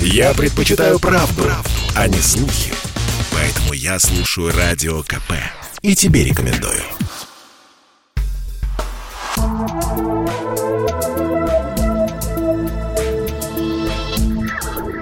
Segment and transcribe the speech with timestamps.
[0.00, 2.72] Я предпочитаю правду, правду, а не слухи.
[3.32, 5.32] Поэтому я слушаю Радио КП.
[5.82, 6.82] И тебе рекомендую.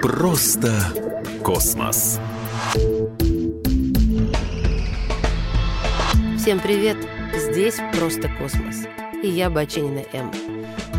[0.02, 0.92] Просто
[1.42, 2.18] космос.
[6.38, 6.96] Всем привет!
[7.34, 8.86] Здесь «Просто космос».
[9.22, 10.30] И я Баченина М.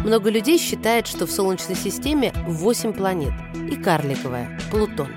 [0.05, 3.33] Много людей считает, что в Солнечной системе 8 планет
[3.71, 5.07] и карликовая– Плутон.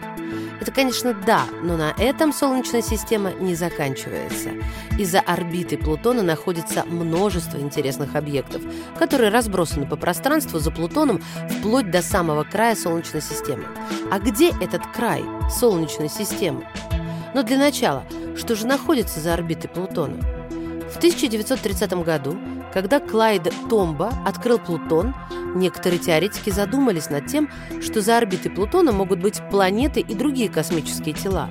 [0.62, 4.52] Это, конечно, да, но на этом Солнечная система не заканчивается.
[4.98, 8.62] Из-за орбиты Плутона находится множество интересных объектов,
[8.98, 13.66] которые разбросаны по пространству за Плутоном вплоть до самого края Солнечной системы.
[14.10, 16.66] А где этот край Солнечной системы?
[17.34, 18.04] Но для начала,
[18.38, 20.16] что же находится за орбитой Плутона?
[20.90, 22.38] В 1930 году
[22.72, 25.14] когда Клайд Томба открыл Плутон,
[25.54, 27.50] некоторые теоретики задумались над тем,
[27.80, 31.50] что за орбитой Плутона могут быть планеты и другие космические тела.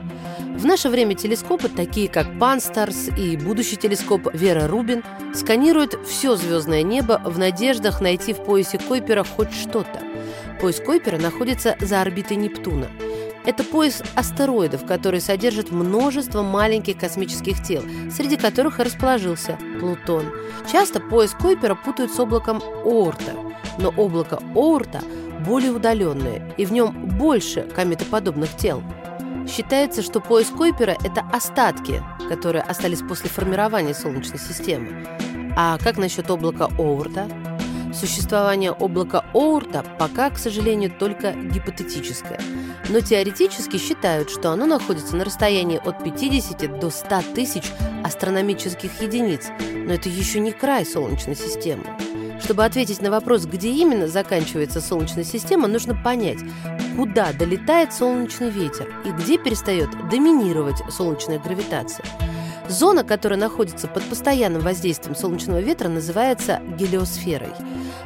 [0.58, 6.84] В наше время телескопы, такие как Панстарс и будущий телескоп Вера Рубин, сканируют все звездное
[6.84, 10.02] небо в надеждах найти в поясе Койпера хоть что-то.
[10.60, 12.88] Пояс Койпера находится за орбитой Нептуна–
[13.48, 17.82] это пояс астероидов, который содержит множество маленьких космических тел,
[18.12, 20.26] среди которых и расположился Плутон.
[20.70, 23.32] Часто пояс Койпера путают с облаком Оорта,
[23.80, 25.02] но облако Оорта
[25.46, 28.84] более удаленное, и в нем больше кометоподобных тел.
[29.48, 35.08] Считается, что пояс Койпера– это остатки, которые остались после формирования Солнечной системы.
[35.56, 37.30] А как насчет облака Оурта?
[38.00, 42.40] Существование облака Оурта пока, к сожалению, только гипотетическое.
[42.90, 47.64] Но теоретически считают, что оно находится на расстоянии от 50 до 100 тысяч
[48.04, 49.48] астрономических единиц.
[49.74, 51.86] Но это еще не край Солнечной системы.
[52.44, 56.40] Чтобы ответить на вопрос, где именно заканчивается Солнечная система, нужно понять,
[56.96, 62.06] куда долетает солнечный ветер и где перестает доминировать солнечная гравитация.
[62.70, 67.54] Зона, которая находится под постоянным воздействием солнечного ветра, называется гелиосферой.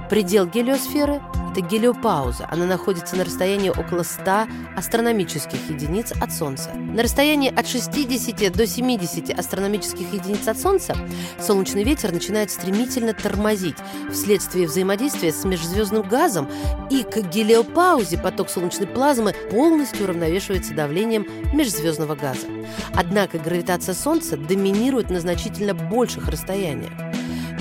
[0.09, 2.47] Предел гелиосферы– это гелиопауза.
[2.49, 6.71] Она находится на расстоянии около 100 астрономических единиц от Солнца.
[6.73, 10.95] На расстоянии от 60 до 70 астрономических единиц от Солнца
[11.39, 13.77] солнечный ветер начинает стремительно тормозить
[14.11, 16.49] вследствие взаимодействия с межзвездным газом,
[16.89, 22.47] и к гелиопаузе поток солнечной плазмы полностью уравновешивается давлением межзвездного газа.
[22.93, 27.10] Однако гравитация Солнца доминирует на значительно больших расстояниях.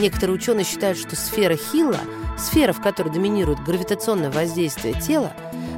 [0.01, 2.01] Некоторые ученые считают, что сфера Хилла,
[2.39, 5.35] сфера, в которой доминирует гравитационное воздействие тела,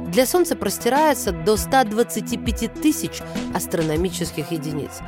[0.07, 3.21] для Солнца простирается до 125 тысяч
[3.53, 4.99] астрономических единиц.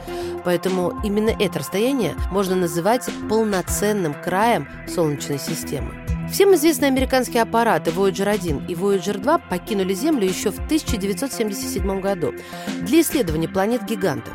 [0.43, 5.93] Поэтому именно это расстояние можно называть полноценным краем Солнечной системы.
[6.29, 12.33] Всем известные американские аппараты Voyager 1 и Voyager 2 покинули Землю еще в 1977 году
[12.81, 14.33] для исследования планет-гигантов.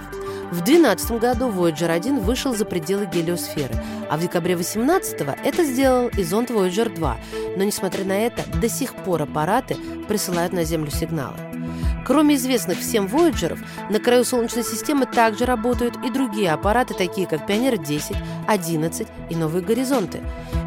[0.51, 3.75] В 2012 году Voyager 1 вышел за пределы гелиосферы,
[4.09, 7.17] а в декабре 2018 это сделал и зонд Voyager 2.
[7.57, 9.77] Но, несмотря на это, до сих пор аппараты
[10.09, 11.50] присылают на Землю сигналы.
[12.07, 13.59] Кроме известных всем Voyager'ов,
[13.91, 18.17] на краю Солнечной системы также работают и другие аппараты, такие как Пионер-10,
[18.47, 20.21] 11 и Новые горизонты.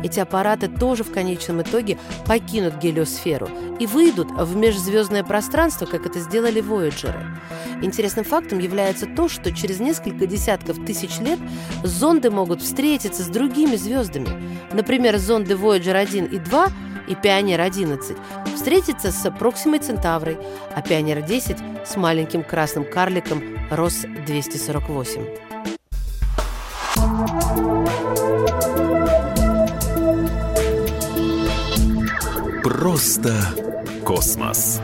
[0.03, 3.49] Эти аппараты тоже в конечном итоге покинут гелиосферу
[3.79, 7.23] и выйдут в межзвездное пространство, как это сделали Voyager'ы.
[7.81, 11.39] Интересным фактом является то, что через несколько десятков тысяч лет
[11.83, 14.29] зонды могут встретиться с другими звездами.
[14.71, 16.67] Например, зонды Voyager 1 и 2
[17.07, 18.17] и Пионер-11
[18.55, 20.37] встретятся с Проксимой Центаврой,
[20.75, 23.41] а Пионер-10 с маленьким красным карликом
[23.71, 25.39] Рос-248.
[32.63, 33.33] Просто
[34.05, 34.81] космос.